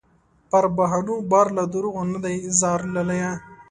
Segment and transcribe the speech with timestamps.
[0.49, 3.31] پر بهانو بار له دروغو نه دې ځار لالیه